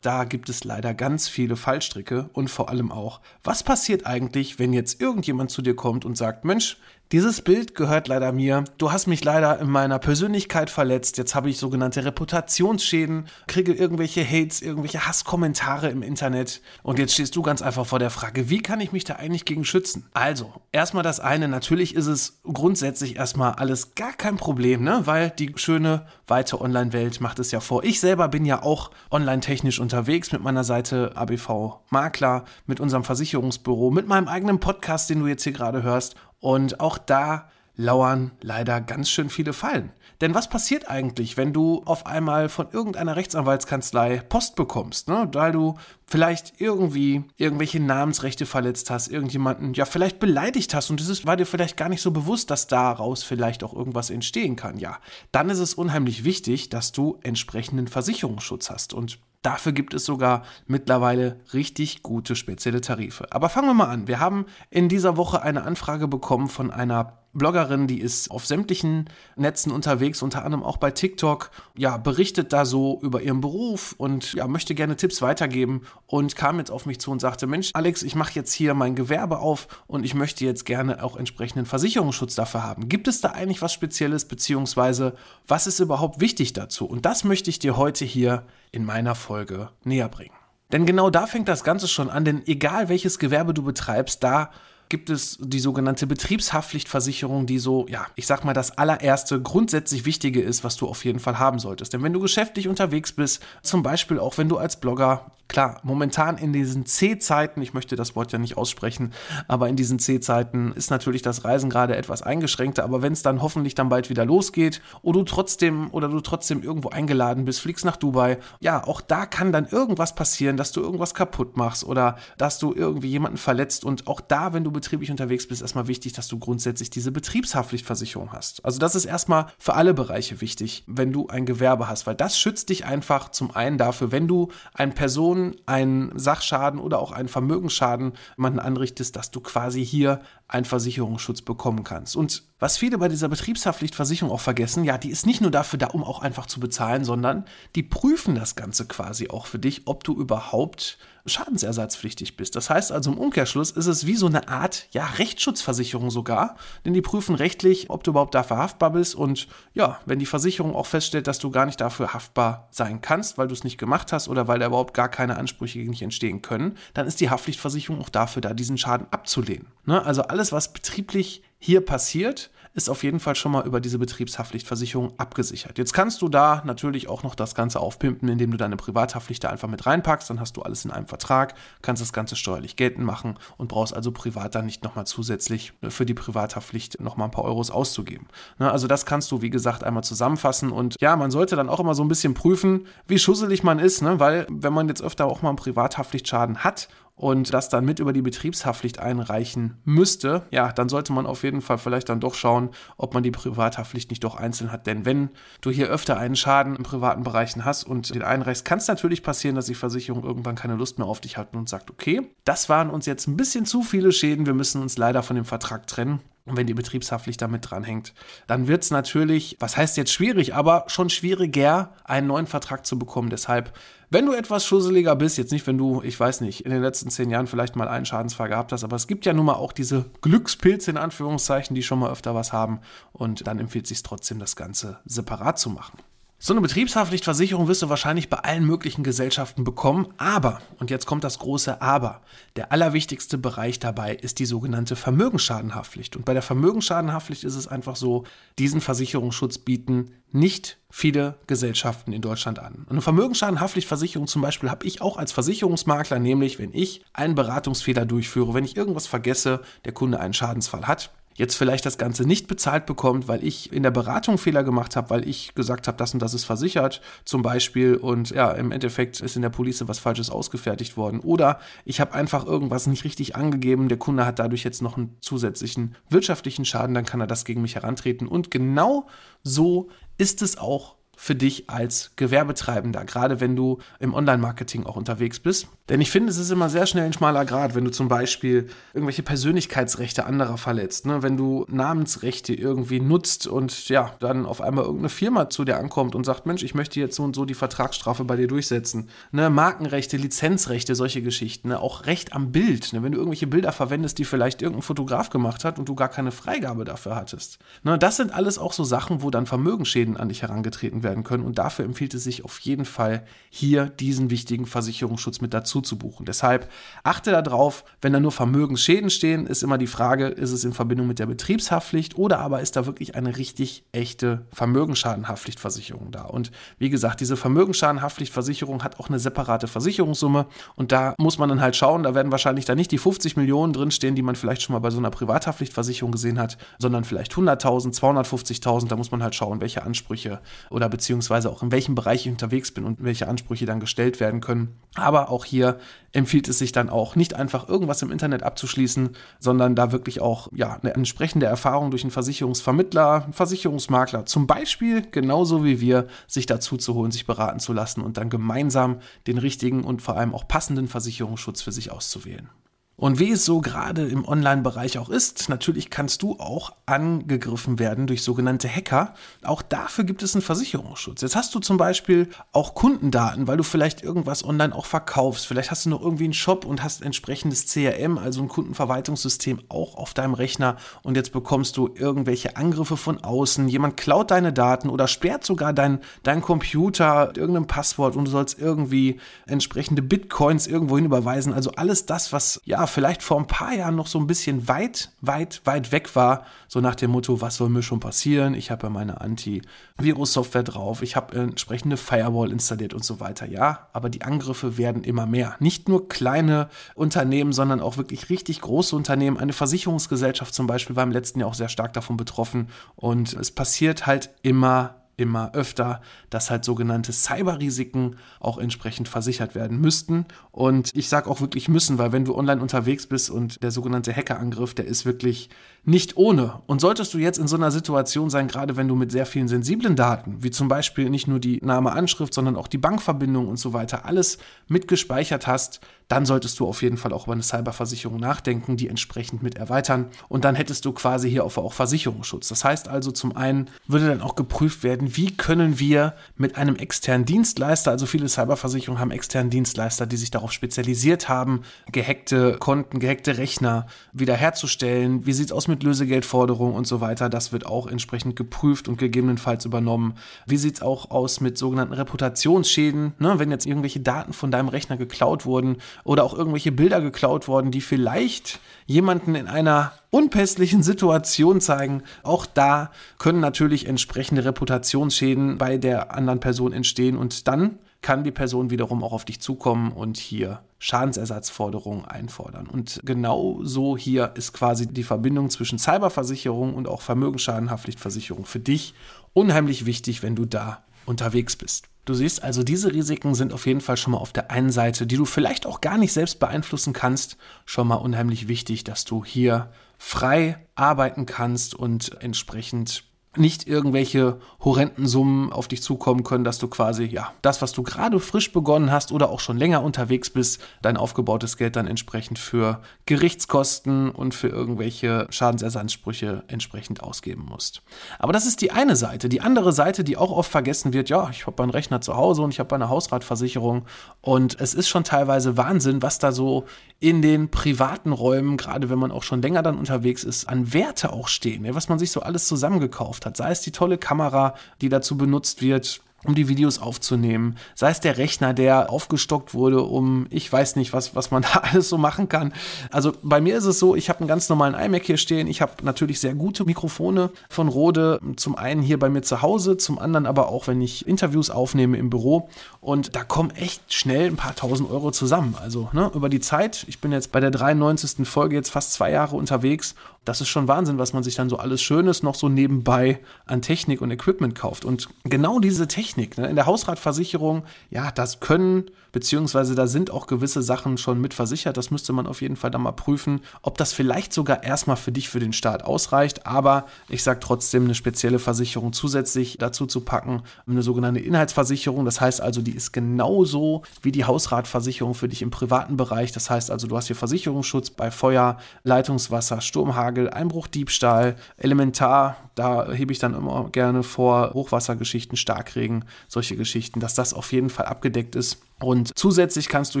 da 0.04 0.24
gibt 0.24 0.48
es 0.48 0.64
leider 0.64 0.92
ganz 0.92 1.28
viele 1.28 1.56
Fallstricke 1.56 2.28
und 2.34 2.50
vor 2.50 2.68
allem 2.68 2.92
auch, 2.92 3.20
was 3.42 3.62
passiert 3.62 4.06
eigentlich, 4.06 4.58
wenn 4.58 4.72
jetzt 4.72 5.00
irgendjemand 5.00 5.50
zu 5.50 5.62
dir 5.62 5.74
kommt 5.74 6.04
und 6.04 6.16
sagt, 6.16 6.44
Mensch, 6.44 6.76
dieses 7.12 7.42
Bild 7.42 7.74
gehört 7.74 8.08
leider 8.08 8.32
mir. 8.32 8.64
Du 8.78 8.90
hast 8.90 9.06
mich 9.06 9.22
leider 9.22 9.60
in 9.60 9.68
meiner 9.68 9.98
Persönlichkeit 9.98 10.70
verletzt. 10.70 11.18
Jetzt 11.18 11.34
habe 11.34 11.50
ich 11.50 11.58
sogenannte 11.58 12.04
Reputationsschäden, 12.04 13.28
kriege 13.46 13.72
irgendwelche 13.72 14.24
Hates, 14.24 14.62
irgendwelche 14.62 15.06
Hasskommentare 15.06 15.90
im 15.90 16.02
Internet. 16.02 16.62
Und 16.82 16.98
jetzt 16.98 17.12
stehst 17.12 17.36
du 17.36 17.42
ganz 17.42 17.62
einfach 17.62 17.86
vor 17.86 17.98
der 17.98 18.10
Frage, 18.10 18.48
wie 18.48 18.62
kann 18.62 18.80
ich 18.80 18.90
mich 18.90 19.04
da 19.04 19.14
eigentlich 19.16 19.44
gegen 19.44 19.64
schützen? 19.64 20.06
Also, 20.14 20.54
erstmal 20.72 21.04
das 21.04 21.20
eine. 21.20 21.46
Natürlich 21.46 21.94
ist 21.94 22.06
es 22.06 22.40
grundsätzlich 22.42 23.16
erstmal 23.16 23.52
alles 23.52 23.94
gar 23.94 24.14
kein 24.14 24.36
Problem, 24.36 24.82
ne? 24.82 25.02
Weil 25.04 25.30
die 25.30 25.52
schöne, 25.56 26.06
weite 26.26 26.60
Online-Welt 26.60 27.20
macht 27.20 27.38
es 27.38 27.50
ja 27.50 27.60
vor. 27.60 27.84
Ich 27.84 28.00
selber 28.00 28.28
bin 28.28 28.44
ja 28.46 28.62
auch 28.62 28.90
online-technisch 29.10 29.78
unterwegs 29.78 29.93
mit 30.02 30.42
meiner 30.42 30.64
Seite 30.64 31.12
ABV 31.16 31.80
Makler, 31.90 32.44
mit 32.66 32.80
unserem 32.80 33.04
Versicherungsbüro, 33.04 33.90
mit 33.90 34.08
meinem 34.08 34.28
eigenen 34.28 34.60
Podcast, 34.60 35.10
den 35.10 35.20
du 35.20 35.26
jetzt 35.26 35.44
hier 35.44 35.52
gerade 35.52 35.82
hörst. 35.82 36.16
Und 36.40 36.80
auch 36.80 36.98
da 36.98 37.48
lauern 37.76 38.32
leider 38.40 38.80
ganz 38.80 39.10
schön 39.10 39.30
viele 39.30 39.52
Fallen. 39.52 39.92
Denn 40.20 40.34
was 40.34 40.48
passiert 40.48 40.88
eigentlich, 40.88 41.36
wenn 41.36 41.52
du 41.52 41.82
auf 41.86 42.06
einmal 42.06 42.48
von 42.48 42.68
irgendeiner 42.70 43.16
Rechtsanwaltskanzlei 43.16 44.18
Post 44.28 44.54
bekommst, 44.54 45.08
ne? 45.08 45.28
weil 45.32 45.52
du 45.52 45.74
vielleicht 46.06 46.60
irgendwie 46.60 47.24
irgendwelche 47.36 47.80
Namensrechte 47.80 48.46
verletzt 48.46 48.90
hast, 48.90 49.08
irgendjemanden 49.08 49.74
ja 49.74 49.86
vielleicht 49.86 50.20
beleidigt 50.20 50.72
hast 50.72 50.90
und 50.90 51.00
es 51.00 51.26
war 51.26 51.36
dir 51.36 51.46
vielleicht 51.46 51.76
gar 51.76 51.88
nicht 51.88 52.00
so 52.00 52.12
bewusst, 52.12 52.50
dass 52.50 52.68
daraus 52.68 53.24
vielleicht 53.24 53.64
auch 53.64 53.74
irgendwas 53.74 54.10
entstehen 54.10 54.54
kann. 54.54 54.78
Ja, 54.78 54.98
dann 55.32 55.50
ist 55.50 55.58
es 55.58 55.74
unheimlich 55.74 56.22
wichtig, 56.24 56.68
dass 56.68 56.92
du 56.92 57.18
entsprechenden 57.22 57.88
Versicherungsschutz 57.88 58.70
hast 58.70 58.94
und 58.94 59.18
Dafür 59.44 59.72
gibt 59.72 59.92
es 59.92 60.06
sogar 60.06 60.42
mittlerweile 60.66 61.38
richtig 61.52 62.02
gute 62.02 62.34
spezielle 62.34 62.80
Tarife. 62.80 63.26
Aber 63.30 63.50
fangen 63.50 63.68
wir 63.68 63.74
mal 63.74 63.90
an. 63.90 64.08
Wir 64.08 64.18
haben 64.18 64.46
in 64.70 64.88
dieser 64.88 65.18
Woche 65.18 65.42
eine 65.42 65.64
Anfrage 65.64 66.08
bekommen 66.08 66.48
von 66.48 66.70
einer 66.70 67.23
Bloggerin, 67.34 67.86
die 67.86 68.00
ist 68.00 68.30
auf 68.30 68.46
sämtlichen 68.46 69.10
Netzen 69.36 69.72
unterwegs, 69.72 70.22
unter 70.22 70.44
anderem 70.44 70.64
auch 70.64 70.76
bei 70.76 70.90
TikTok, 70.90 71.50
ja, 71.76 71.96
berichtet 71.96 72.52
da 72.52 72.64
so 72.64 73.00
über 73.02 73.20
ihren 73.20 73.40
Beruf 73.40 73.94
und 73.98 74.32
ja, 74.34 74.46
möchte 74.46 74.74
gerne 74.74 74.96
Tipps 74.96 75.20
weitergeben 75.20 75.82
und 76.06 76.36
kam 76.36 76.58
jetzt 76.58 76.70
auf 76.70 76.86
mich 76.86 77.00
zu 77.00 77.10
und 77.10 77.20
sagte, 77.20 77.46
Mensch, 77.46 77.70
Alex, 77.74 78.02
ich 78.02 78.14
mache 78.14 78.34
jetzt 78.34 78.52
hier 78.52 78.74
mein 78.74 78.94
Gewerbe 78.94 79.40
auf 79.40 79.66
und 79.86 80.04
ich 80.04 80.14
möchte 80.14 80.44
jetzt 80.44 80.64
gerne 80.64 81.02
auch 81.02 81.16
entsprechenden 81.16 81.66
Versicherungsschutz 81.66 82.34
dafür 82.34 82.62
haben. 82.62 82.88
Gibt 82.88 83.08
es 83.08 83.20
da 83.20 83.30
eigentlich 83.30 83.62
was 83.62 83.72
Spezielles, 83.72 84.26
beziehungsweise 84.26 85.14
was 85.46 85.66
ist 85.66 85.80
überhaupt 85.80 86.20
wichtig 86.20 86.52
dazu? 86.52 86.86
Und 86.86 87.04
das 87.04 87.24
möchte 87.24 87.50
ich 87.50 87.58
dir 87.58 87.76
heute 87.76 88.04
hier 88.04 88.46
in 88.70 88.84
meiner 88.84 89.14
Folge 89.14 89.70
näher 89.82 90.08
bringen. 90.08 90.34
Denn 90.72 90.86
genau 90.86 91.10
da 91.10 91.26
fängt 91.26 91.48
das 91.48 91.62
Ganze 91.62 91.88
schon 91.88 92.10
an, 92.10 92.24
denn 92.24 92.42
egal 92.46 92.88
welches 92.88 93.18
Gewerbe 93.18 93.54
du 93.54 93.62
betreibst, 93.62 94.24
da 94.24 94.50
gibt 94.88 95.10
es 95.10 95.38
die 95.40 95.60
sogenannte 95.60 96.06
Betriebshaftpflichtversicherung, 96.06 97.46
die 97.46 97.58
so, 97.58 97.86
ja, 97.88 98.06
ich 98.16 98.26
sag 98.26 98.44
mal, 98.44 98.54
das 98.54 98.78
allererste 98.78 99.40
grundsätzlich 99.40 100.04
Wichtige 100.04 100.40
ist, 100.40 100.64
was 100.64 100.76
du 100.76 100.86
auf 100.88 101.04
jeden 101.04 101.20
Fall 101.20 101.38
haben 101.38 101.58
solltest. 101.58 101.92
Denn 101.92 102.02
wenn 102.02 102.12
du 102.12 102.20
geschäftlich 102.20 102.68
unterwegs 102.68 103.12
bist, 103.12 103.42
zum 103.62 103.82
Beispiel 103.82 104.18
auch 104.18 104.38
wenn 104.38 104.48
du 104.48 104.56
als 104.56 104.80
Blogger 104.80 105.32
Klar, 105.46 105.80
momentan 105.82 106.38
in 106.38 106.52
diesen 106.52 106.86
C-Zeiten, 106.86 107.60
ich 107.60 107.74
möchte 107.74 107.96
das 107.96 108.16
Wort 108.16 108.32
ja 108.32 108.38
nicht 108.38 108.56
aussprechen, 108.56 109.12
aber 109.46 109.68
in 109.68 109.76
diesen 109.76 109.98
C-Zeiten 109.98 110.72
ist 110.72 110.90
natürlich 110.90 111.20
das 111.20 111.44
Reisen 111.44 111.68
gerade 111.68 111.96
etwas 111.96 112.22
eingeschränkter, 112.22 112.82
aber 112.82 113.02
wenn 113.02 113.12
es 113.12 113.22
dann 113.22 113.42
hoffentlich 113.42 113.74
dann 113.74 113.90
bald 113.90 114.08
wieder 114.08 114.24
losgeht 114.24 114.80
oder 115.02 115.18
du 115.18 115.24
trotzdem 115.24 115.90
oder 115.90 116.08
du 116.08 116.20
trotzdem 116.20 116.62
irgendwo 116.62 116.88
eingeladen 116.88 117.44
bist, 117.44 117.60
fliegst 117.60 117.84
nach 117.84 117.96
Dubai, 117.96 118.38
ja, 118.60 118.84
auch 118.84 119.02
da 119.02 119.26
kann 119.26 119.52
dann 119.52 119.66
irgendwas 119.66 120.14
passieren, 120.14 120.56
dass 120.56 120.72
du 120.72 120.80
irgendwas 120.80 121.14
kaputt 121.14 121.58
machst 121.58 121.84
oder 121.84 122.16
dass 122.38 122.58
du 122.58 122.72
irgendwie 122.74 123.08
jemanden 123.08 123.38
verletzt 123.38 123.84
und 123.84 124.06
auch 124.06 124.22
da, 124.22 124.54
wenn 124.54 124.64
du 124.64 124.70
betrieblich 124.70 125.10
unterwegs 125.10 125.46
bist, 125.46 125.60
erstmal 125.60 125.88
wichtig, 125.88 126.14
dass 126.14 126.26
du 126.26 126.38
grundsätzlich 126.38 126.88
diese 126.88 127.12
Betriebshaftpflichtversicherung 127.12 128.32
hast. 128.32 128.64
Also 128.64 128.78
das 128.78 128.94
ist 128.94 129.04
erstmal 129.04 129.46
für 129.58 129.74
alle 129.74 129.92
Bereiche 129.92 130.40
wichtig, 130.40 130.84
wenn 130.86 131.12
du 131.12 131.28
ein 131.28 131.44
Gewerbe 131.44 131.86
hast, 131.86 132.06
weil 132.06 132.14
das 132.14 132.38
schützt 132.38 132.70
dich 132.70 132.86
einfach 132.86 133.28
zum 133.28 133.54
einen 133.54 133.76
dafür, 133.76 134.10
wenn 134.10 134.26
du 134.26 134.50
eine 134.72 134.92
Person 134.92 135.33
Person 135.34 135.56
einen 135.66 136.16
Sachschaden 136.18 136.80
oder 136.80 137.00
auch 137.00 137.12
einen 137.12 137.28
Vermögensschaden 137.28 138.12
jemanden 138.36 138.60
anrichtest, 138.60 139.16
dass 139.16 139.30
du 139.30 139.40
quasi 139.40 139.84
hier 139.84 140.20
einen 140.48 140.64
Versicherungsschutz 140.64 141.42
bekommen 141.42 141.84
kannst. 141.84 142.16
Und 142.16 142.44
was 142.58 142.76
viele 142.78 142.98
bei 142.98 143.08
dieser 143.08 143.28
Betriebshaftpflichtversicherung 143.28 144.32
auch 144.32 144.40
vergessen, 144.40 144.84
ja, 144.84 144.96
die 144.96 145.10
ist 145.10 145.26
nicht 145.26 145.40
nur 145.40 145.50
dafür 145.50 145.78
da, 145.78 145.88
um 145.88 146.04
auch 146.04 146.22
einfach 146.22 146.46
zu 146.46 146.60
bezahlen, 146.60 147.04
sondern 147.04 147.44
die 147.74 147.82
prüfen 147.82 148.34
das 148.34 148.54
Ganze 148.54 148.86
quasi 148.86 149.28
auch 149.28 149.46
für 149.46 149.58
dich, 149.58 149.82
ob 149.86 150.04
du 150.04 150.14
überhaupt 150.14 150.98
schadensersatzpflichtig 151.26 152.36
bist. 152.36 152.54
Das 152.54 152.70
heißt 152.70 152.92
also 152.92 153.10
im 153.10 153.18
Umkehrschluss 153.18 153.70
ist 153.70 153.86
es 153.86 154.06
wie 154.06 154.16
so 154.16 154.26
eine 154.26 154.48
Art, 154.48 154.88
ja, 154.92 155.06
Rechtsschutzversicherung 155.06 156.10
sogar, 156.10 156.56
denn 156.84 156.92
die 156.92 157.00
prüfen 157.00 157.34
rechtlich, 157.34 157.90
ob 157.90 158.04
du 158.04 158.10
überhaupt 158.10 158.34
dafür 158.34 158.58
haftbar 158.58 158.90
bist 158.90 159.14
und 159.14 159.48
ja, 159.72 159.98
wenn 160.06 160.18
die 160.18 160.26
Versicherung 160.26 160.74
auch 160.74 160.86
feststellt, 160.86 161.26
dass 161.26 161.38
du 161.38 161.50
gar 161.50 161.66
nicht 161.66 161.80
dafür 161.80 162.12
haftbar 162.12 162.68
sein 162.70 163.00
kannst, 163.00 163.38
weil 163.38 163.48
du 163.48 163.54
es 163.54 163.64
nicht 163.64 163.78
gemacht 163.78 164.12
hast 164.12 164.28
oder 164.28 164.48
weil 164.48 164.58
da 164.58 164.66
überhaupt 164.66 164.94
gar 164.94 165.08
keine 165.08 165.36
Ansprüche 165.36 165.78
gegen 165.78 165.92
dich 165.92 166.02
entstehen 166.02 166.42
können, 166.42 166.76
dann 166.92 167.06
ist 167.06 167.20
die 167.20 167.30
Haftpflichtversicherung 167.30 168.00
auch 168.00 168.10
dafür 168.10 168.42
da, 168.42 168.52
diesen 168.52 168.78
Schaden 168.78 169.06
abzulehnen. 169.10 169.66
Ne? 169.86 170.04
Also 170.04 170.22
alles, 170.22 170.52
was 170.52 170.72
betrieblich 170.72 171.42
hier 171.64 171.80
passiert, 171.80 172.50
ist 172.74 172.90
auf 172.90 173.04
jeden 173.04 173.20
Fall 173.20 173.36
schon 173.36 173.52
mal 173.52 173.64
über 173.66 173.80
diese 173.80 173.98
Betriebshaftpflichtversicherung 173.98 175.14
abgesichert. 175.16 175.78
Jetzt 175.78 175.94
kannst 175.94 176.20
du 176.20 176.28
da 176.28 176.60
natürlich 176.66 177.08
auch 177.08 177.22
noch 177.22 177.34
das 177.34 177.54
Ganze 177.54 177.80
aufpimpen, 177.80 178.28
indem 178.28 178.50
du 178.50 178.58
deine 178.58 178.76
Privathaftpflicht 178.76 179.44
da 179.44 179.48
einfach 179.48 179.68
mit 179.68 179.86
reinpackst. 179.86 180.28
Dann 180.28 180.40
hast 180.40 180.58
du 180.58 180.62
alles 180.62 180.84
in 180.84 180.90
einem 180.90 181.06
Vertrag, 181.06 181.54
kannst 181.80 182.02
das 182.02 182.12
Ganze 182.12 182.36
steuerlich 182.36 182.76
geltend 182.76 183.06
machen 183.06 183.38
und 183.56 183.68
brauchst 183.68 183.94
also 183.94 184.12
privat 184.12 184.54
dann 184.54 184.66
nicht 184.66 184.84
nochmal 184.84 185.06
zusätzlich 185.06 185.72
für 185.88 186.04
die 186.04 186.12
Privathaftpflicht 186.12 187.00
nochmal 187.00 187.28
ein 187.28 187.30
paar 187.30 187.44
Euros 187.44 187.70
auszugeben. 187.70 188.26
Ne, 188.58 188.70
also 188.70 188.88
das 188.88 189.06
kannst 189.06 189.30
du, 189.30 189.40
wie 189.40 189.50
gesagt, 189.50 189.84
einmal 189.84 190.04
zusammenfassen 190.04 190.70
und 190.70 190.96
ja, 191.00 191.16
man 191.16 191.30
sollte 191.30 191.56
dann 191.56 191.70
auch 191.70 191.80
immer 191.80 191.94
so 191.94 192.04
ein 192.04 192.08
bisschen 192.08 192.34
prüfen, 192.34 192.88
wie 193.06 193.18
schusselig 193.18 193.62
man 193.62 193.78
ist, 193.78 194.02
ne? 194.02 194.20
weil 194.20 194.46
wenn 194.50 194.74
man 194.74 194.88
jetzt 194.88 195.02
öfter 195.02 195.24
auch 195.24 195.40
mal 195.40 195.48
einen 195.48 195.56
Privathaftpflichtschaden 195.56 196.58
hat 196.58 196.88
und 197.16 197.54
das 197.54 197.68
dann 197.68 197.84
mit 197.84 198.00
über 198.00 198.12
die 198.12 198.22
Betriebshaftpflicht 198.22 198.98
einreichen 198.98 199.78
müsste, 199.84 200.46
ja, 200.50 200.72
dann 200.72 200.88
sollte 200.88 201.12
man 201.12 201.26
auf 201.26 201.44
jeden 201.44 201.60
Fall 201.60 201.78
vielleicht 201.78 202.08
dann 202.08 202.20
doch 202.20 202.34
schauen, 202.34 202.70
ob 202.96 203.14
man 203.14 203.22
die 203.22 203.30
Privathaftpflicht 203.30 204.10
nicht 204.10 204.24
doch 204.24 204.34
einzeln 204.34 204.72
hat. 204.72 204.86
Denn 204.86 205.04
wenn 205.04 205.30
du 205.60 205.70
hier 205.70 205.88
öfter 205.88 206.18
einen 206.18 206.36
Schaden 206.36 206.74
im 206.74 206.82
privaten 206.82 207.22
Bereichen 207.22 207.64
hast 207.64 207.84
und 207.84 208.14
den 208.14 208.22
einreichst, 208.22 208.64
kann 208.64 208.78
es 208.78 208.88
natürlich 208.88 209.22
passieren, 209.22 209.54
dass 209.54 209.66
die 209.66 209.74
Versicherung 209.74 210.24
irgendwann 210.24 210.56
keine 210.56 210.74
Lust 210.74 210.98
mehr 210.98 211.06
auf 211.06 211.20
dich 211.20 211.36
hat 211.36 211.54
und 211.54 211.68
sagt, 211.68 211.90
okay, 211.90 212.30
das 212.44 212.68
waren 212.68 212.90
uns 212.90 213.06
jetzt 213.06 213.28
ein 213.28 213.36
bisschen 213.36 213.64
zu 213.64 213.82
viele 213.82 214.10
Schäden, 214.10 214.46
wir 214.46 214.54
müssen 214.54 214.82
uns 214.82 214.98
leider 214.98 215.22
von 215.22 215.36
dem 215.36 215.44
Vertrag 215.44 215.86
trennen. 215.86 216.20
Und 216.46 216.58
wenn 216.58 216.66
die 216.66 216.74
Betriebshaftpflicht 216.74 217.40
damit 217.40 217.70
dranhängt, 217.70 218.12
dann 218.46 218.68
wird 218.68 218.82
es 218.82 218.90
natürlich, 218.90 219.56
was 219.60 219.78
heißt 219.78 219.96
jetzt 219.96 220.12
schwierig, 220.12 220.54
aber 220.54 220.84
schon 220.88 221.08
schwieriger, 221.08 221.94
einen 222.04 222.26
neuen 222.26 222.46
Vertrag 222.46 222.84
zu 222.84 222.98
bekommen. 222.98 223.30
Deshalb, 223.30 223.72
wenn 224.14 224.26
du 224.26 224.32
etwas 224.32 224.64
schusseliger 224.64 225.16
bist, 225.16 225.38
jetzt 225.38 225.50
nicht, 225.50 225.66
wenn 225.66 225.76
du, 225.76 226.00
ich 226.02 226.18
weiß 226.18 226.40
nicht, 226.40 226.64
in 226.64 226.70
den 226.70 226.80
letzten 226.80 227.10
zehn 227.10 227.30
Jahren 227.30 227.48
vielleicht 227.48 227.74
mal 227.74 227.88
einen 227.88 228.06
Schadensfall 228.06 228.48
gehabt 228.48 228.70
hast, 228.70 228.84
aber 228.84 228.94
es 228.94 229.08
gibt 229.08 229.26
ja 229.26 229.32
nun 229.32 229.44
mal 229.44 229.54
auch 229.54 229.72
diese 229.72 230.04
Glückspilze 230.22 230.92
in 230.92 230.96
Anführungszeichen, 230.96 231.74
die 231.74 231.82
schon 231.82 231.98
mal 231.98 232.12
öfter 232.12 232.32
was 232.32 232.52
haben. 232.52 232.78
Und 233.12 233.48
dann 233.48 233.58
empfiehlt 233.58 233.86
es 233.86 233.88
sich 233.88 234.04
trotzdem, 234.04 234.38
das 234.38 234.54
Ganze 234.54 235.00
separat 235.04 235.58
zu 235.58 235.68
machen. 235.68 235.98
So 236.46 236.52
eine 236.52 236.60
Betriebshaftpflichtversicherung 236.60 237.68
wirst 237.68 237.80
du 237.80 237.88
wahrscheinlich 237.88 238.28
bei 238.28 238.36
allen 238.36 238.66
möglichen 238.66 239.02
Gesellschaften 239.02 239.64
bekommen, 239.64 240.08
aber, 240.18 240.60
und 240.78 240.90
jetzt 240.90 241.06
kommt 241.06 241.24
das 241.24 241.38
große 241.38 241.80
Aber, 241.80 242.20
der 242.56 242.70
allerwichtigste 242.70 243.38
Bereich 243.38 243.78
dabei 243.78 244.14
ist 244.14 244.40
die 244.40 244.44
sogenannte 244.44 244.94
Vermögensschadenhaftpflicht. 244.94 246.16
Und 246.16 246.26
bei 246.26 246.34
der 246.34 246.42
Vermögensschadenhaftpflicht 246.42 247.44
ist 247.44 247.54
es 247.54 247.66
einfach 247.66 247.96
so, 247.96 248.24
diesen 248.58 248.82
Versicherungsschutz 248.82 249.56
bieten 249.56 250.10
nicht 250.32 250.76
viele 250.90 251.38
Gesellschaften 251.46 252.12
in 252.12 252.20
Deutschland 252.20 252.58
an. 252.58 252.84
Eine 252.90 253.00
Vermögensschadenhaftpflichtversicherung 253.00 254.26
zum 254.26 254.42
Beispiel 254.42 254.70
habe 254.70 254.84
ich 254.84 255.00
auch 255.00 255.16
als 255.16 255.32
Versicherungsmakler, 255.32 256.18
nämlich 256.18 256.58
wenn 256.58 256.74
ich 256.74 257.06
einen 257.14 257.36
Beratungsfehler 257.36 258.04
durchführe, 258.04 258.52
wenn 258.52 258.64
ich 258.64 258.76
irgendwas 258.76 259.06
vergesse, 259.06 259.62
der 259.86 259.92
Kunde 259.92 260.20
einen 260.20 260.34
Schadensfall 260.34 260.86
hat, 260.86 261.10
jetzt 261.34 261.56
vielleicht 261.56 261.84
das 261.84 261.98
Ganze 261.98 262.26
nicht 262.26 262.46
bezahlt 262.46 262.86
bekommt, 262.86 263.28
weil 263.28 263.44
ich 263.44 263.72
in 263.72 263.82
der 263.82 263.90
Beratung 263.90 264.38
Fehler 264.38 264.64
gemacht 264.64 264.96
habe, 264.96 265.10
weil 265.10 265.28
ich 265.28 265.54
gesagt 265.54 265.88
habe, 265.88 265.96
das 265.96 266.14
und 266.14 266.20
das 266.20 266.34
ist 266.34 266.44
versichert 266.44 267.00
zum 267.24 267.42
Beispiel 267.42 267.96
und 267.96 268.30
ja, 268.30 268.52
im 268.52 268.72
Endeffekt 268.72 269.20
ist 269.20 269.36
in 269.36 269.42
der 269.42 269.50
Police 269.50 269.86
was 269.86 269.98
Falsches 269.98 270.30
ausgefertigt 270.30 270.96
worden. 270.96 271.20
Oder 271.20 271.58
ich 271.84 272.00
habe 272.00 272.14
einfach 272.14 272.46
irgendwas 272.46 272.86
nicht 272.86 273.04
richtig 273.04 273.36
angegeben, 273.36 273.88
der 273.88 273.98
Kunde 273.98 274.26
hat 274.26 274.38
dadurch 274.38 274.64
jetzt 274.64 274.82
noch 274.82 274.96
einen 274.96 275.16
zusätzlichen 275.20 275.96
wirtschaftlichen 276.08 276.64
Schaden, 276.64 276.94
dann 276.94 277.04
kann 277.04 277.20
er 277.20 277.26
das 277.26 277.44
gegen 277.44 277.62
mich 277.62 277.74
herantreten. 277.74 278.28
Und 278.28 278.50
genau 278.50 279.06
so 279.42 279.88
ist 280.18 280.42
es 280.42 280.58
auch 280.58 280.96
für 281.16 281.34
dich 281.34 281.70
als 281.70 282.12
Gewerbetreibender, 282.16 283.04
gerade 283.04 283.40
wenn 283.40 283.56
du 283.56 283.78
im 283.98 284.14
Online-Marketing 284.14 284.86
auch 284.86 284.96
unterwegs 284.96 285.40
bist. 285.40 285.68
Denn 285.90 286.00
ich 286.00 286.10
finde, 286.10 286.30
es 286.30 286.38
ist 286.38 286.50
immer 286.50 286.70
sehr 286.70 286.86
schnell 286.86 287.04
ein 287.04 287.12
schmaler 287.12 287.44
Grad, 287.44 287.74
wenn 287.74 287.84
du 287.84 287.90
zum 287.90 288.08
Beispiel 288.08 288.70
irgendwelche 288.94 289.22
Persönlichkeitsrechte 289.22 290.24
anderer 290.24 290.56
verletzt, 290.56 291.04
ne? 291.04 291.22
wenn 291.22 291.36
du 291.36 291.66
Namensrechte 291.68 292.54
irgendwie 292.54 293.00
nutzt 293.00 293.46
und 293.46 293.90
ja, 293.90 294.14
dann 294.20 294.46
auf 294.46 294.62
einmal 294.62 294.84
irgendeine 294.84 295.10
Firma 295.10 295.50
zu 295.50 295.62
dir 295.62 295.76
ankommt 295.76 296.14
und 296.14 296.24
sagt, 296.24 296.46
Mensch, 296.46 296.62
ich 296.62 296.74
möchte 296.74 297.00
jetzt 297.00 297.16
so 297.16 297.22
und 297.22 297.36
so 297.36 297.44
die 297.44 297.52
Vertragsstrafe 297.52 298.24
bei 298.24 298.36
dir 298.36 298.48
durchsetzen. 298.48 299.10
Ne? 299.30 299.50
Markenrechte, 299.50 300.16
Lizenzrechte, 300.16 300.94
solche 300.94 301.20
Geschichten, 301.20 301.68
ne? 301.68 301.80
auch 301.80 302.06
Recht 302.06 302.32
am 302.32 302.50
Bild, 302.50 302.94
ne? 302.94 303.02
wenn 303.02 303.12
du 303.12 303.18
irgendwelche 303.18 303.46
Bilder 303.46 303.72
verwendest, 303.72 304.16
die 304.16 304.24
vielleicht 304.24 304.62
irgendein 304.62 304.82
Fotograf 304.82 305.28
gemacht 305.28 305.64
hat 305.64 305.78
und 305.78 305.86
du 305.86 305.94
gar 305.94 306.08
keine 306.08 306.32
Freigabe 306.32 306.84
dafür 306.84 307.14
hattest. 307.14 307.58
Ne? 307.82 307.98
Das 307.98 308.16
sind 308.16 308.32
alles 308.32 308.56
auch 308.58 308.72
so 308.72 308.84
Sachen, 308.84 309.20
wo 309.20 309.30
dann 309.30 309.44
Vermögensschäden 309.44 310.16
an 310.16 310.30
dich 310.30 310.40
herangetreten 310.40 311.02
werden 311.04 311.22
können. 311.22 311.44
Und 311.44 311.58
dafür 311.58 311.84
empfiehlt 311.84 312.14
es 312.14 312.24
sich 312.24 312.44
auf 312.44 312.58
jeden 312.58 312.84
Fall, 312.84 313.24
hier 313.50 313.86
diesen 313.86 314.30
wichtigen 314.30 314.66
Versicherungsschutz 314.66 315.40
mit 315.40 315.54
dazu 315.54 315.80
zu 315.80 315.96
buchen. 315.96 316.26
Deshalb 316.26 316.68
achte 317.04 317.30
darauf, 317.30 317.84
wenn 318.00 318.12
da 318.12 318.18
nur 318.18 318.32
Vermögensschäden 318.32 319.10
stehen, 319.10 319.46
ist 319.46 319.62
immer 319.62 319.78
die 319.78 319.86
Frage, 319.86 320.26
ist 320.26 320.50
es 320.50 320.64
in 320.64 320.72
Verbindung 320.72 321.06
mit 321.06 321.20
der 321.20 321.26
Betriebshaftpflicht 321.26 322.18
oder 322.18 322.40
aber 322.40 322.60
ist 322.60 322.74
da 322.74 322.86
wirklich 322.86 323.14
eine 323.14 323.36
richtig 323.36 323.84
echte 323.92 324.46
Vermögensschadenhaftpflichtversicherung 324.52 326.10
da? 326.10 326.22
Und 326.22 326.50
wie 326.78 326.90
gesagt, 326.90 327.20
diese 327.20 327.36
Vermögensschadenhaftpflichtversicherung 327.36 328.82
hat 328.82 328.98
auch 328.98 329.08
eine 329.08 329.20
separate 329.20 329.68
Versicherungssumme 329.68 330.46
und 330.74 330.90
da 330.90 331.14
muss 331.18 331.38
man 331.38 331.48
dann 331.48 331.60
halt 331.60 331.76
schauen, 331.76 332.02
da 332.02 332.14
werden 332.14 332.32
wahrscheinlich 332.32 332.64
da 332.64 332.74
nicht 332.74 332.90
die 332.90 332.98
50 332.98 333.36
Millionen 333.36 333.72
drinstehen, 333.72 334.14
die 334.14 334.22
man 334.22 334.34
vielleicht 334.34 334.62
schon 334.62 334.72
mal 334.72 334.80
bei 334.80 334.90
so 334.90 334.98
einer 334.98 335.10
Privathaftpflichtversicherung 335.10 336.12
gesehen 336.12 336.38
hat, 336.38 336.58
sondern 336.78 337.04
vielleicht 337.04 337.32
100.000, 337.32 337.94
250.000, 337.94 338.88
da 338.88 338.96
muss 338.96 339.10
man 339.10 339.22
halt 339.22 339.34
schauen, 339.34 339.60
welche 339.60 339.82
Ansprüche 339.82 340.40
oder 340.70 340.88
beziehungsweise 340.94 341.50
auch 341.50 341.64
in 341.64 341.72
welchem 341.72 341.96
Bereich 341.96 342.24
ich 342.24 342.30
unterwegs 342.30 342.70
bin 342.70 342.84
und 342.84 343.02
welche 343.02 343.26
Ansprüche 343.26 343.66
dann 343.66 343.80
gestellt 343.80 344.20
werden 344.20 344.40
können. 344.40 344.76
Aber 344.94 345.28
auch 345.28 345.44
hier 345.44 345.80
empfiehlt 346.12 346.46
es 346.46 346.58
sich 346.58 346.70
dann 346.70 346.88
auch 346.88 347.16
nicht 347.16 347.34
einfach 347.34 347.68
irgendwas 347.68 348.00
im 348.02 348.12
Internet 348.12 348.44
abzuschließen, 348.44 349.10
sondern 349.40 349.74
da 349.74 349.90
wirklich 349.90 350.20
auch 350.20 350.46
ja, 350.54 350.78
eine 350.80 350.94
entsprechende 350.94 351.46
Erfahrung 351.46 351.90
durch 351.90 352.04
einen 352.04 352.12
Versicherungsvermittler, 352.12 353.24
einen 353.24 353.32
Versicherungsmakler 353.32 354.24
zum 354.24 354.46
Beispiel, 354.46 355.02
genauso 355.10 355.64
wie 355.64 355.80
wir, 355.80 356.06
sich 356.28 356.46
dazu 356.46 356.76
zu 356.76 356.94
holen, 356.94 357.10
sich 357.10 357.26
beraten 357.26 357.58
zu 357.58 357.72
lassen 357.72 358.00
und 358.00 358.16
dann 358.16 358.30
gemeinsam 358.30 359.00
den 359.26 359.38
richtigen 359.38 359.82
und 359.82 360.00
vor 360.00 360.16
allem 360.16 360.32
auch 360.32 360.46
passenden 360.46 360.86
Versicherungsschutz 360.86 361.60
für 361.60 361.72
sich 361.72 361.90
auszuwählen. 361.90 362.48
Und 362.96 363.18
wie 363.18 363.32
es 363.32 363.44
so 363.44 363.60
gerade 363.60 364.06
im 364.06 364.24
Online-Bereich 364.24 364.98
auch 364.98 365.08
ist, 365.08 365.48
natürlich 365.48 365.90
kannst 365.90 366.22
du 366.22 366.38
auch 366.38 366.72
angegriffen 366.86 367.80
werden 367.80 368.06
durch 368.06 368.22
sogenannte 368.22 368.68
Hacker. 368.68 369.14
Auch 369.42 369.62
dafür 369.62 370.04
gibt 370.04 370.22
es 370.22 370.34
einen 370.34 370.42
Versicherungsschutz. 370.42 371.20
Jetzt 371.20 371.34
hast 371.34 371.52
du 371.56 371.58
zum 371.58 371.76
Beispiel 371.76 372.28
auch 372.52 372.74
Kundendaten, 372.74 373.48
weil 373.48 373.56
du 373.56 373.64
vielleicht 373.64 374.04
irgendwas 374.04 374.44
online 374.44 374.72
auch 374.72 374.86
verkaufst. 374.86 375.48
Vielleicht 375.48 375.72
hast 375.72 375.86
du 375.86 375.90
noch 375.90 376.02
irgendwie 376.02 376.24
einen 376.24 376.34
Shop 376.34 376.64
und 376.64 376.84
hast 376.84 377.02
entsprechendes 377.02 377.66
CRM, 377.66 378.16
also 378.16 378.42
ein 378.42 378.48
Kundenverwaltungssystem 378.48 379.62
auch 379.68 379.96
auf 379.96 380.14
deinem 380.14 380.34
Rechner. 380.34 380.76
Und 381.02 381.16
jetzt 381.16 381.32
bekommst 381.32 381.76
du 381.76 381.90
irgendwelche 381.96 382.56
Angriffe 382.56 382.96
von 382.96 383.24
außen. 383.24 383.66
Jemand 383.66 383.96
klaut 383.96 384.30
deine 384.30 384.52
Daten 384.52 384.88
oder 384.88 385.08
sperrt 385.08 385.44
sogar 385.44 385.72
dein, 385.72 385.98
dein 386.22 386.42
Computer, 386.42 387.32
irgendein 387.36 387.66
Passwort 387.66 388.14
und 388.14 388.26
du 388.26 388.30
sollst 388.30 388.60
irgendwie 388.60 389.18
entsprechende 389.48 390.00
Bitcoins 390.00 390.68
irgendwo 390.68 390.94
hin 390.96 391.06
überweisen. 391.06 391.52
Also 391.52 391.72
alles 391.72 392.06
das, 392.06 392.32
was 392.32 392.60
ja 392.64 392.83
vielleicht 392.88 393.22
vor 393.22 393.38
ein 393.38 393.46
paar 393.46 393.74
Jahren 393.74 393.96
noch 393.96 394.06
so 394.06 394.18
ein 394.18 394.26
bisschen 394.26 394.68
weit, 394.68 395.10
weit, 395.20 395.60
weit 395.64 395.92
weg 395.92 396.14
war, 396.16 396.44
so 396.68 396.80
nach 396.80 396.94
dem 396.94 397.10
Motto, 397.10 397.40
was 397.40 397.56
soll 397.56 397.68
mir 397.68 397.82
schon 397.82 398.00
passieren? 398.00 398.54
Ich 398.54 398.70
habe 398.70 398.86
ja 398.86 398.90
meine 398.90 399.20
Antivirus-Software 399.20 400.62
drauf, 400.62 401.02
ich 401.02 401.16
habe 401.16 401.36
entsprechende 401.36 401.96
Firewall 401.96 402.50
installiert 402.50 402.94
und 402.94 403.04
so 403.04 403.20
weiter. 403.20 403.46
Ja, 403.46 403.88
aber 403.92 404.10
die 404.10 404.22
Angriffe 404.22 404.78
werden 404.78 405.04
immer 405.04 405.26
mehr. 405.26 405.56
Nicht 405.60 405.88
nur 405.88 406.08
kleine 406.08 406.68
Unternehmen, 406.94 407.52
sondern 407.52 407.80
auch 407.80 407.96
wirklich 407.96 408.30
richtig 408.30 408.60
große 408.60 408.96
Unternehmen. 408.96 409.38
Eine 409.38 409.52
Versicherungsgesellschaft 409.52 410.54
zum 410.54 410.66
Beispiel 410.66 410.96
war 410.96 411.04
im 411.04 411.12
letzten 411.12 411.40
Jahr 411.40 411.48
auch 411.48 411.54
sehr 411.54 411.68
stark 411.68 411.92
davon 411.92 412.16
betroffen 412.16 412.68
und 412.96 413.32
es 413.34 413.50
passiert 413.50 414.06
halt 414.06 414.30
immer 414.42 415.03
immer 415.16 415.54
öfter, 415.54 416.00
dass 416.30 416.50
halt 416.50 416.64
sogenannte 416.64 417.12
Cyberrisiken 417.12 418.16
auch 418.40 418.58
entsprechend 418.58 419.08
versichert 419.08 419.54
werden 419.54 419.80
müssten. 419.80 420.26
Und 420.50 420.90
ich 420.94 421.08
sage 421.08 421.30
auch 421.30 421.40
wirklich 421.40 421.68
müssen, 421.68 421.98
weil 421.98 422.12
wenn 422.12 422.24
du 422.24 422.34
online 422.34 422.60
unterwegs 422.60 423.06
bist 423.06 423.30
und 423.30 423.62
der 423.62 423.70
sogenannte 423.70 424.14
Hackerangriff, 424.14 424.74
der 424.74 424.86
ist 424.86 425.06
wirklich 425.06 425.50
nicht 425.84 426.16
ohne. 426.16 426.62
Und 426.66 426.80
solltest 426.80 427.12
du 427.14 427.18
jetzt 427.18 427.38
in 427.38 427.46
so 427.46 427.56
einer 427.56 427.70
Situation 427.70 428.30
sein, 428.30 428.48
gerade 428.48 428.76
wenn 428.76 428.88
du 428.88 428.94
mit 428.94 429.12
sehr 429.12 429.26
vielen 429.26 429.48
sensiblen 429.48 429.96
Daten, 429.96 430.42
wie 430.42 430.50
zum 430.50 430.68
Beispiel 430.68 431.10
nicht 431.10 431.28
nur 431.28 431.38
die 431.38 431.60
Name, 431.62 431.92
Anschrift, 431.92 432.32
sondern 432.32 432.56
auch 432.56 432.68
die 432.68 432.78
Bankverbindung 432.78 433.48
und 433.48 433.58
so 433.58 433.72
weiter, 433.72 434.06
alles 434.06 434.38
mitgespeichert 434.68 435.46
hast, 435.46 435.80
dann 436.08 436.26
solltest 436.26 436.60
du 436.60 436.66
auf 436.66 436.82
jeden 436.82 436.96
Fall 436.96 437.12
auch 437.12 437.24
über 437.24 437.32
eine 437.32 437.42
Cyberversicherung 437.42 438.20
nachdenken, 438.20 438.76
die 438.76 438.88
entsprechend 438.88 439.42
mit 439.42 439.56
erweitern. 439.56 440.06
Und 440.28 440.44
dann 440.44 440.54
hättest 440.54 440.84
du 440.84 440.92
quasi 440.92 441.30
hier 441.30 441.44
auch 441.44 441.72
Versicherungsschutz. 441.72 442.48
Das 442.48 442.64
heißt 442.64 442.88
also, 442.88 443.10
zum 443.10 443.36
einen 443.36 443.70
würde 443.86 444.08
dann 444.08 444.20
auch 444.20 444.34
geprüft 444.34 444.82
werden, 444.82 445.16
wie 445.16 445.34
können 445.36 445.78
wir 445.78 446.14
mit 446.36 446.56
einem 446.56 446.76
externen 446.76 447.24
Dienstleister, 447.24 447.90
also 447.90 448.06
viele 448.06 448.28
Cyberversicherungen 448.28 449.00
haben 449.00 449.10
externen 449.10 449.50
Dienstleister, 449.50 450.06
die 450.06 450.16
sich 450.16 450.30
darauf 450.30 450.52
spezialisiert 450.52 451.28
haben, 451.28 451.62
gehackte 451.90 452.58
Konten, 452.58 452.98
gehackte 452.98 453.38
Rechner 453.38 453.86
wiederherzustellen. 454.12 455.26
Wie 455.26 455.32
sieht 455.32 455.46
es 455.46 455.52
aus 455.52 455.68
mit 455.68 455.82
Lösegeldforderungen 455.82 456.74
und 456.74 456.86
so 456.86 457.00
weiter? 457.00 457.28
Das 457.28 457.52
wird 457.52 457.66
auch 457.66 457.86
entsprechend 457.86 458.36
geprüft 458.36 458.88
und 458.88 458.98
gegebenenfalls 458.98 459.64
übernommen. 459.64 460.14
Wie 460.46 460.56
sieht 460.56 460.76
es 460.76 460.82
auch 460.82 461.10
aus 461.10 461.40
mit 461.40 461.56
sogenannten 461.56 461.94
Reputationsschäden? 461.94 463.14
Ne? 463.18 463.38
Wenn 463.38 463.50
jetzt 463.50 463.66
irgendwelche 463.66 464.00
Daten 464.00 464.32
von 464.32 464.50
deinem 464.50 464.68
Rechner 464.68 464.96
geklaut 464.96 465.46
wurden, 465.46 465.78
oder 466.02 466.24
auch 466.24 466.34
irgendwelche 466.34 466.72
Bilder 466.72 467.00
geklaut 467.00 467.46
worden, 467.46 467.70
die 467.70 467.80
vielleicht 467.80 468.60
jemanden 468.86 469.34
in 469.34 469.46
einer 469.46 469.92
unpässlichen 470.10 470.82
Situation 470.82 471.60
zeigen. 471.60 472.02
Auch 472.22 472.46
da 472.46 472.90
können 473.18 473.40
natürlich 473.40 473.86
entsprechende 473.86 474.44
Reputationsschäden 474.44 475.58
bei 475.58 475.78
der 475.78 476.14
anderen 476.14 476.40
Person 476.40 476.72
entstehen 476.72 477.16
und 477.16 477.46
dann 477.48 477.78
kann 478.04 478.22
die 478.22 478.30
Person 478.30 478.68
wiederum 478.68 479.02
auch 479.02 479.14
auf 479.14 479.24
dich 479.24 479.40
zukommen 479.40 479.90
und 479.90 480.18
hier 480.18 480.60
Schadensersatzforderungen 480.78 482.04
einfordern. 482.04 482.66
Und 482.66 483.00
genau 483.02 483.60
so 483.62 483.96
hier 483.96 484.32
ist 484.34 484.52
quasi 484.52 484.86
die 484.86 485.02
Verbindung 485.02 485.48
zwischen 485.48 485.78
Cyberversicherung 485.78 486.74
und 486.74 486.86
auch 486.86 487.00
Vermögensschadenhaftpflichtversicherung 487.00 488.44
für 488.44 488.60
dich 488.60 488.92
unheimlich 489.32 489.86
wichtig, 489.86 490.22
wenn 490.22 490.36
du 490.36 490.44
da 490.44 490.84
unterwegs 491.06 491.56
bist. 491.56 491.88
Du 492.04 492.12
siehst 492.12 492.42
also, 492.42 492.62
diese 492.62 492.92
Risiken 492.92 493.34
sind 493.34 493.52
auf 493.52 493.66
jeden 493.66 493.80
Fall 493.80 493.96
schon 493.96 494.12
mal 494.12 494.18
auf 494.18 494.32
der 494.32 494.50
einen 494.50 494.70
Seite, 494.70 495.06
die 495.06 495.16
du 495.16 495.24
vielleicht 495.24 495.64
auch 495.64 495.80
gar 495.80 495.96
nicht 495.96 496.12
selbst 496.12 496.38
beeinflussen 496.38 496.92
kannst, 496.92 497.38
schon 497.64 497.88
mal 497.88 497.94
unheimlich 497.94 498.46
wichtig, 498.46 498.84
dass 498.84 499.04
du 499.04 499.24
hier 499.24 499.70
frei 499.96 500.58
arbeiten 500.74 501.24
kannst 501.24 501.74
und 501.74 502.20
entsprechend 502.20 503.04
nicht 503.36 503.66
irgendwelche 503.66 504.38
horrenden 504.62 505.06
Summen 505.06 505.52
auf 505.52 505.68
dich 505.68 505.82
zukommen 505.82 506.24
können, 506.24 506.44
dass 506.44 506.58
du 506.58 506.68
quasi, 506.68 507.04
ja, 507.04 507.32
das, 507.42 507.62
was 507.62 507.72
du 507.72 507.82
gerade 507.82 508.20
frisch 508.20 508.52
begonnen 508.52 508.90
hast 508.90 509.12
oder 509.12 509.30
auch 509.30 509.40
schon 509.40 509.56
länger 509.56 509.82
unterwegs 509.82 510.30
bist, 510.30 510.62
dein 510.82 510.96
aufgebautes 510.96 511.56
Geld 511.56 511.76
dann 511.76 511.86
entsprechend 511.86 512.38
für 512.38 512.80
Gerichtskosten 513.06 514.10
und 514.10 514.34
für 514.34 514.48
irgendwelche 514.48 515.26
Schadensersatzansprüche 515.30 516.44
entsprechend 516.48 517.02
ausgeben 517.02 517.46
musst. 517.48 517.82
Aber 518.18 518.32
das 518.32 518.46
ist 518.46 518.60
die 518.60 518.70
eine 518.70 518.96
Seite. 518.96 519.28
Die 519.28 519.40
andere 519.40 519.72
Seite, 519.72 520.04
die 520.04 520.16
auch 520.16 520.30
oft 520.30 520.50
vergessen 520.50 520.92
wird, 520.92 521.08
ja, 521.08 521.28
ich 521.30 521.46
habe 521.46 521.62
meinen 521.62 521.70
Rechner 521.70 522.00
zu 522.00 522.16
Hause 522.16 522.42
und 522.42 522.50
ich 522.50 522.60
habe 522.60 522.74
eine 522.74 522.88
Hausratversicherung 522.88 523.84
und 524.20 524.60
es 524.60 524.74
ist 524.74 524.88
schon 524.88 525.04
teilweise 525.04 525.56
Wahnsinn, 525.56 526.02
was 526.02 526.18
da 526.18 526.32
so 526.32 526.64
in 527.00 527.20
den 527.20 527.50
privaten 527.50 528.12
Räumen, 528.12 528.56
gerade 528.56 528.88
wenn 528.88 528.98
man 528.98 529.10
auch 529.10 529.22
schon 529.22 529.42
länger 529.42 529.62
dann 529.62 529.76
unterwegs 529.76 530.24
ist, 530.24 530.48
an 530.48 530.72
Werte 530.72 531.12
auch 531.12 531.28
stehen, 531.28 531.66
was 531.74 531.88
man 531.88 531.98
sich 531.98 532.10
so 532.10 532.20
alles 532.20 532.46
zusammengekauft 532.46 533.23
hat. 533.24 533.36
Sei 533.36 533.50
es 533.50 533.60
die 533.60 533.72
tolle 533.72 533.98
Kamera, 533.98 534.54
die 534.80 534.88
dazu 534.88 535.16
benutzt 535.16 535.62
wird, 535.62 536.00
um 536.24 536.34
die 536.34 536.48
Videos 536.48 536.78
aufzunehmen. 536.78 537.56
Sei 537.74 537.90
es 537.90 538.00
der 538.00 538.18
Rechner, 538.18 538.54
der 538.54 538.90
aufgestockt 538.90 539.54
wurde, 539.54 539.82
um 539.82 540.26
ich 540.30 540.50
weiß 540.50 540.76
nicht, 540.76 540.92
was, 540.92 541.14
was 541.14 541.30
man 541.30 541.42
da 541.52 541.60
alles 541.60 541.88
so 541.88 541.98
machen 541.98 542.28
kann. 542.28 542.52
Also 542.90 543.12
bei 543.22 543.40
mir 543.40 543.56
ist 543.56 543.64
es 543.64 543.78
so, 543.78 543.94
ich 543.94 544.08
habe 544.08 544.20
einen 544.20 544.28
ganz 544.28 544.48
normalen 544.48 544.74
iMac 544.74 545.04
hier 545.04 545.16
stehen. 545.16 545.46
Ich 545.46 545.60
habe 545.60 545.72
natürlich 545.82 546.20
sehr 546.20 546.34
gute 546.34 546.64
Mikrofone 546.64 547.30
von 547.48 547.68
Rode. 547.68 548.20
Zum 548.36 548.56
einen 548.56 548.82
hier 548.82 548.98
bei 548.98 549.08
mir 549.08 549.22
zu 549.22 549.42
Hause, 549.42 549.76
zum 549.76 549.98
anderen 549.98 550.26
aber 550.26 550.48
auch, 550.48 550.66
wenn 550.66 550.80
ich 550.80 551.06
Interviews 551.06 551.50
aufnehme 551.50 551.96
im 551.98 552.10
Büro. 552.10 552.48
Und 552.80 553.14
da 553.14 553.24
kommen 553.24 553.50
echt 553.50 553.92
schnell 553.92 554.26
ein 554.26 554.36
paar 554.36 554.54
tausend 554.54 554.90
Euro 554.90 555.10
zusammen. 555.10 555.54
Also 555.60 555.88
ne, 555.92 556.10
über 556.14 556.28
die 556.28 556.40
Zeit, 556.40 556.84
ich 556.88 557.00
bin 557.00 557.12
jetzt 557.12 557.32
bei 557.32 557.40
der 557.40 557.50
93. 557.50 558.26
Folge 558.26 558.56
jetzt 558.56 558.70
fast 558.70 558.92
zwei 558.92 559.10
Jahre 559.10 559.36
unterwegs 559.36 559.94
das 560.24 560.40
ist 560.40 560.48
schon 560.48 560.68
Wahnsinn, 560.68 560.98
was 560.98 561.12
man 561.12 561.22
sich 561.22 561.34
dann 561.34 561.50
so 561.50 561.58
alles 561.58 561.82
Schönes 561.82 562.22
noch 562.22 562.34
so 562.34 562.48
nebenbei 562.48 563.20
an 563.46 563.62
Technik 563.62 564.00
und 564.00 564.10
Equipment 564.10 564.54
kauft. 564.54 564.84
Und 564.84 565.08
genau 565.24 565.58
diese 565.58 565.86
Technik 565.86 566.38
ne, 566.38 566.48
in 566.48 566.56
der 566.56 566.66
Hausratversicherung, 566.66 567.64
ja, 567.90 568.10
das 568.10 568.40
können, 568.40 568.90
beziehungsweise 569.12 569.74
da 569.74 569.86
sind 569.86 570.10
auch 570.10 570.26
gewisse 570.26 570.62
Sachen 570.62 570.98
schon 570.98 571.20
mit 571.20 571.34
versichert. 571.34 571.76
Das 571.76 571.90
müsste 571.90 572.12
man 572.12 572.26
auf 572.26 572.40
jeden 572.40 572.56
Fall 572.56 572.70
dann 572.70 572.82
mal 572.82 572.92
prüfen, 572.92 573.40
ob 573.62 573.76
das 573.78 573.92
vielleicht 573.92 574.32
sogar 574.32 574.62
erstmal 574.62 574.96
für 574.96 575.12
dich 575.12 575.28
für 575.28 575.40
den 575.40 575.52
Start 575.52 575.84
ausreicht. 575.84 576.46
Aber 576.46 576.86
ich 577.08 577.22
sage 577.22 577.40
trotzdem, 577.40 577.84
eine 577.84 577.94
spezielle 577.94 578.38
Versicherung 578.38 578.92
zusätzlich 578.92 579.58
dazu 579.58 579.86
zu 579.86 580.00
packen, 580.00 580.42
eine 580.66 580.82
sogenannte 580.82 581.20
Inhaltsversicherung. 581.20 582.04
Das 582.04 582.20
heißt 582.20 582.40
also, 582.40 582.62
die 582.62 582.74
ist 582.74 582.92
genauso 582.92 583.82
wie 584.02 584.12
die 584.12 584.24
Hausratversicherung 584.24 585.14
für 585.14 585.28
dich 585.28 585.42
im 585.42 585.50
privaten 585.50 585.96
Bereich. 585.96 586.32
Das 586.32 586.48
heißt 586.48 586.70
also, 586.70 586.86
du 586.86 586.96
hast 586.96 587.08
hier 587.08 587.16
Versicherungsschutz 587.16 587.90
bei 587.90 588.10
Feuer, 588.10 588.56
Leitungswasser, 588.84 589.60
Sturmhagel, 589.60 590.13
Hagel, 590.14 590.30
Einbruch, 590.30 590.68
Diebstahl, 590.68 591.34
Elementar, 591.56 592.36
da 592.54 592.92
hebe 592.92 593.12
ich 593.12 593.18
dann 593.18 593.34
immer 593.34 593.68
gerne 593.70 594.04
vor, 594.04 594.54
Hochwassergeschichten, 594.54 595.36
Starkregen, 595.36 596.04
solche 596.28 596.54
Geschichten, 596.54 597.00
dass 597.00 597.14
das 597.14 597.34
auf 597.34 597.52
jeden 597.52 597.68
Fall 597.68 597.86
abgedeckt 597.86 598.36
ist. 598.36 598.62
Und 598.80 599.16
zusätzlich 599.16 599.68
kannst 599.68 599.94
du 599.94 600.00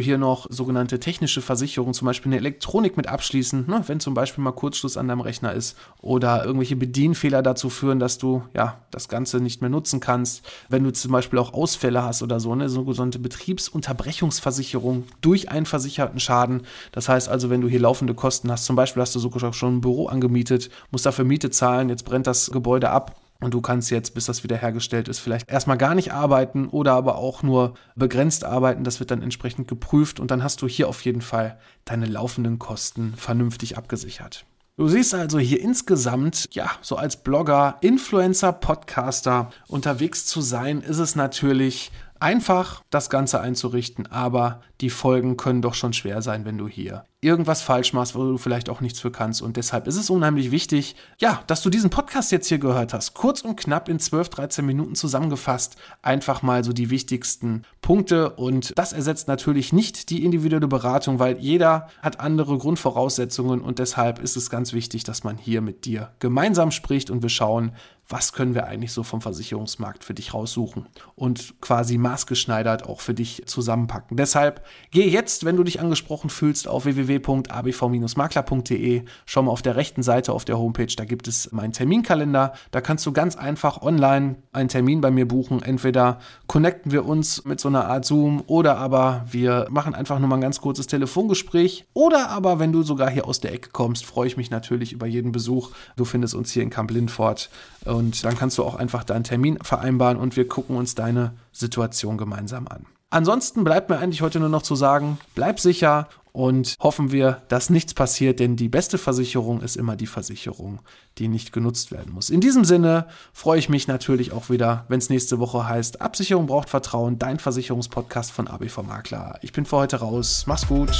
hier 0.00 0.18
noch 0.18 0.46
sogenannte 0.50 0.98
technische 0.98 1.40
Versicherungen, 1.40 1.94
zum 1.94 2.06
Beispiel 2.06 2.30
eine 2.30 2.38
Elektronik 2.38 2.96
mit 2.96 3.06
abschließen, 3.06 3.66
ne, 3.68 3.84
wenn 3.86 4.00
zum 4.00 4.14
Beispiel 4.14 4.42
mal 4.42 4.52
Kurzschluss 4.52 4.96
an 4.96 5.06
deinem 5.06 5.20
Rechner 5.20 5.52
ist 5.52 5.76
oder 6.02 6.44
irgendwelche 6.44 6.74
Bedienfehler 6.74 7.42
dazu 7.42 7.70
führen, 7.70 8.00
dass 8.00 8.18
du 8.18 8.42
ja 8.52 8.80
das 8.90 9.08
Ganze 9.08 9.40
nicht 9.40 9.60
mehr 9.60 9.70
nutzen 9.70 10.00
kannst. 10.00 10.44
Wenn 10.68 10.82
du 10.82 10.92
zum 10.92 11.12
Beispiel 11.12 11.38
auch 11.38 11.54
Ausfälle 11.54 12.02
hast 12.02 12.22
oder 12.22 12.40
so, 12.40 12.50
eine 12.52 12.68
sogenannte 12.68 13.20
Betriebsunterbrechungsversicherung 13.20 15.04
durch 15.20 15.50
einen 15.50 15.66
versicherten 15.66 16.18
Schaden. 16.18 16.62
Das 16.90 17.08
heißt 17.08 17.28
also, 17.28 17.50
wenn 17.50 17.60
du 17.60 17.68
hier 17.68 17.80
laufende 17.80 18.14
Kosten 18.14 18.50
hast, 18.50 18.64
zum 18.64 18.74
Beispiel 18.74 19.02
hast 19.02 19.14
du 19.14 19.20
sogar 19.20 19.52
schon 19.52 19.76
ein 19.76 19.80
Büro 19.80 20.08
angemietet, 20.08 20.68
musst 20.90 21.06
dafür 21.06 21.24
Miete 21.24 21.50
zahlen, 21.50 21.88
jetzt 21.88 22.04
brennt 22.04 22.26
das 22.26 22.50
Gebäude 22.50 22.90
ab 22.90 23.14
und 23.40 23.52
du 23.52 23.60
kannst 23.60 23.90
jetzt, 23.90 24.14
bis 24.14 24.26
das 24.26 24.42
wieder 24.42 24.56
hergestellt 24.56 25.08
ist, 25.08 25.18
vielleicht 25.18 25.50
erstmal 25.50 25.76
gar 25.76 25.94
nicht 25.94 26.12
arbeiten 26.12 26.68
oder 26.68 26.92
aber 26.92 27.16
auch 27.16 27.42
nur 27.42 27.74
begrenzt 27.96 28.44
arbeiten. 28.44 28.84
Das 28.84 29.00
wird 29.00 29.10
dann 29.10 29.22
entsprechend 29.22 29.68
geprüft 29.68 30.20
und 30.20 30.30
dann 30.30 30.42
hast 30.42 30.62
du 30.62 30.68
hier 30.68 30.88
auf 30.88 31.04
jeden 31.04 31.20
Fall 31.20 31.58
deine 31.84 32.06
laufenden 32.06 32.58
Kosten 32.58 33.14
vernünftig 33.16 33.76
abgesichert. 33.76 34.46
Du 34.76 34.88
siehst 34.88 35.14
also 35.14 35.38
hier 35.38 35.60
insgesamt, 35.60 36.48
ja, 36.52 36.68
so 36.80 36.96
als 36.96 37.22
Blogger, 37.22 37.76
Influencer, 37.80 38.52
Podcaster 38.52 39.50
unterwegs 39.68 40.26
zu 40.26 40.40
sein, 40.40 40.80
ist 40.80 40.98
es 40.98 41.14
natürlich 41.14 41.92
einfach, 42.24 42.82
das 42.88 43.10
Ganze 43.10 43.40
einzurichten, 43.42 44.10
aber 44.10 44.62
die 44.80 44.88
Folgen 44.88 45.36
können 45.36 45.60
doch 45.60 45.74
schon 45.74 45.92
schwer 45.92 46.22
sein, 46.22 46.46
wenn 46.46 46.56
du 46.56 46.66
hier 46.66 47.04
irgendwas 47.24 47.62
falsch 47.62 47.94
machst, 47.94 48.14
wo 48.14 48.22
du 48.22 48.36
vielleicht 48.36 48.68
auch 48.68 48.82
nichts 48.82 49.00
für 49.00 49.10
kannst. 49.10 49.40
Und 49.40 49.56
deshalb 49.56 49.86
ist 49.86 49.96
es 49.96 50.10
unheimlich 50.10 50.50
wichtig, 50.50 50.94
ja, 51.18 51.42
dass 51.46 51.62
du 51.62 51.70
diesen 51.70 51.88
Podcast 51.88 52.30
jetzt 52.32 52.48
hier 52.48 52.58
gehört 52.58 52.92
hast. 52.92 53.14
Kurz 53.14 53.40
und 53.40 53.56
knapp 53.56 53.88
in 53.88 53.98
12, 53.98 54.28
13 54.28 54.66
Minuten 54.66 54.94
zusammengefasst. 54.94 55.76
Einfach 56.02 56.42
mal 56.42 56.64
so 56.64 56.74
die 56.74 56.90
wichtigsten 56.90 57.62
Punkte. 57.80 58.30
Und 58.30 58.78
das 58.78 58.92
ersetzt 58.92 59.26
natürlich 59.26 59.72
nicht 59.72 60.10
die 60.10 60.22
individuelle 60.22 60.68
Beratung, 60.68 61.18
weil 61.18 61.38
jeder 61.38 61.88
hat 62.02 62.20
andere 62.20 62.58
Grundvoraussetzungen. 62.58 63.62
Und 63.62 63.78
deshalb 63.78 64.18
ist 64.18 64.36
es 64.36 64.50
ganz 64.50 64.74
wichtig, 64.74 65.04
dass 65.04 65.24
man 65.24 65.38
hier 65.38 65.62
mit 65.62 65.86
dir 65.86 66.12
gemeinsam 66.18 66.70
spricht 66.70 67.10
und 67.10 67.22
wir 67.22 67.30
schauen, 67.30 67.72
was 68.08 68.32
können 68.32 68.54
wir 68.54 68.66
eigentlich 68.66 68.92
so 68.92 69.02
vom 69.02 69.20
Versicherungsmarkt 69.20 70.04
für 70.04 70.14
dich 70.14 70.34
raussuchen 70.34 70.86
und 71.14 71.60
quasi 71.60 71.98
maßgeschneidert 71.98 72.86
auch 72.86 73.00
für 73.00 73.14
dich 73.14 73.44
zusammenpacken. 73.46 74.16
Deshalb 74.16 74.64
geh 74.90 75.08
jetzt, 75.08 75.44
wenn 75.44 75.56
du 75.56 75.64
dich 75.64 75.80
angesprochen 75.80 76.30
fühlst, 76.30 76.68
auf 76.68 76.84
www 76.84 77.14
www.abv-makler.de. 77.24 79.02
Schau 79.26 79.42
mal 79.42 79.50
auf 79.50 79.62
der 79.62 79.76
rechten 79.76 80.02
Seite 80.02 80.32
auf 80.32 80.44
der 80.44 80.58
Homepage, 80.58 80.92
da 80.96 81.04
gibt 81.04 81.28
es 81.28 81.52
meinen 81.52 81.72
Terminkalender. 81.72 82.52
Da 82.70 82.80
kannst 82.80 83.06
du 83.06 83.12
ganz 83.12 83.36
einfach 83.36 83.82
online 83.82 84.36
einen 84.52 84.68
Termin 84.68 85.00
bei 85.00 85.10
mir 85.10 85.26
buchen. 85.26 85.62
Entweder 85.62 86.18
connecten 86.46 86.92
wir 86.92 87.06
uns 87.06 87.44
mit 87.44 87.60
so 87.60 87.68
einer 87.68 87.86
Art 87.86 88.04
Zoom 88.04 88.42
oder 88.46 88.76
aber 88.76 89.24
wir 89.30 89.66
machen 89.70 89.94
einfach 89.94 90.18
nur 90.18 90.28
mal 90.28 90.36
ein 90.36 90.42
ganz 90.42 90.60
kurzes 90.60 90.86
Telefongespräch. 90.86 91.86
Oder 91.94 92.30
aber, 92.30 92.58
wenn 92.58 92.72
du 92.72 92.82
sogar 92.82 93.10
hier 93.10 93.26
aus 93.26 93.40
der 93.40 93.52
Ecke 93.52 93.70
kommst, 93.70 94.04
freue 94.04 94.26
ich 94.26 94.36
mich 94.36 94.50
natürlich 94.50 94.92
über 94.92 95.06
jeden 95.06 95.32
Besuch. 95.32 95.70
Du 95.96 96.04
findest 96.04 96.34
uns 96.34 96.52
hier 96.52 96.62
in 96.62 96.70
Kamp 96.70 96.90
Lindfort 96.90 97.50
und 97.94 98.24
dann 98.24 98.36
kannst 98.36 98.58
du 98.58 98.64
auch 98.64 98.74
einfach 98.74 99.04
deinen 99.04 99.24
Termin 99.24 99.58
vereinbaren 99.62 100.18
und 100.18 100.36
wir 100.36 100.48
gucken 100.48 100.76
uns 100.76 100.94
deine 100.94 101.34
Situation 101.52 102.18
gemeinsam 102.18 102.66
an. 102.68 102.86
Ansonsten 103.10 103.62
bleibt 103.62 103.90
mir 103.90 103.98
eigentlich 103.98 104.22
heute 104.22 104.40
nur 104.40 104.48
noch 104.48 104.62
zu 104.62 104.74
sagen, 104.74 105.18
bleib 105.36 105.60
sicher 105.60 106.08
und 106.32 106.74
hoffen 106.80 107.12
wir, 107.12 107.42
dass 107.46 107.70
nichts 107.70 107.94
passiert, 107.94 108.40
denn 108.40 108.56
die 108.56 108.68
beste 108.68 108.98
Versicherung 108.98 109.60
ist 109.60 109.76
immer 109.76 109.94
die 109.94 110.08
Versicherung, 110.08 110.80
die 111.18 111.28
nicht 111.28 111.52
genutzt 111.52 111.92
werden 111.92 112.12
muss. 112.12 112.28
In 112.28 112.40
diesem 112.40 112.64
Sinne 112.64 113.06
freue 113.32 113.60
ich 113.60 113.68
mich 113.68 113.86
natürlich 113.86 114.32
auch 114.32 114.50
wieder, 114.50 114.84
wenn 114.88 114.98
es 114.98 115.10
nächste 115.10 115.38
Woche 115.38 115.68
heißt, 115.68 116.00
Absicherung 116.00 116.46
braucht 116.46 116.70
Vertrauen, 116.70 117.20
dein 117.20 117.38
Versicherungspodcast 117.38 118.32
von 118.32 118.48
ABV 118.48 118.82
Makler. 118.82 119.38
Ich 119.42 119.52
bin 119.52 119.64
für 119.64 119.76
heute 119.76 119.98
raus. 119.98 120.42
Mach's 120.48 120.66
gut. 120.66 120.90